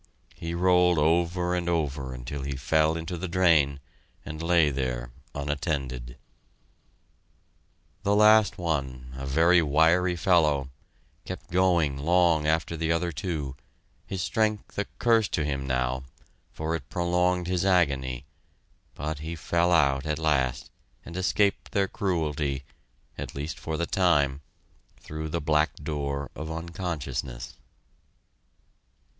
He 0.33 0.55
rolled 0.55 0.97
over 0.97 1.53
and 1.53 1.69
over 1.69 2.11
until 2.11 2.41
he 2.41 2.55
fell 2.55 2.97
into 2.97 3.17
the 3.19 3.27
drain, 3.27 3.79
and 4.25 4.41
lay 4.41 4.71
there, 4.71 5.11
unattended. 5.35 6.17
The 8.01 8.15
last 8.15 8.57
one, 8.57 9.13
a 9.15 9.27
very 9.27 9.61
wiry 9.61 10.15
fellow, 10.15 10.71
kept 11.23 11.51
going 11.51 11.99
long 11.99 12.47
after 12.47 12.75
the 12.75 12.91
other 12.91 13.11
two, 13.11 13.55
his 14.03 14.23
strength 14.23 14.75
a 14.79 14.85
curse 14.97 15.27
to 15.27 15.45
him 15.45 15.67
now, 15.67 16.05
for 16.51 16.75
it 16.75 16.89
prolonged 16.89 17.45
his 17.45 17.63
agony, 17.63 18.25
but 18.95 19.19
he 19.19 19.35
fell 19.35 19.71
out 19.71 20.07
at 20.07 20.17
last, 20.17 20.71
and 21.05 21.15
escaped 21.15 21.73
their 21.73 21.87
cruelty, 21.87 22.63
at 23.19 23.35
least 23.35 23.59
for 23.59 23.77
the 23.77 23.85
time, 23.85 24.41
through 24.99 25.29
the 25.29 25.39
black 25.41 25.75
door 25.75 26.31
of 26.33 26.49
unconsciousness. 26.49 27.53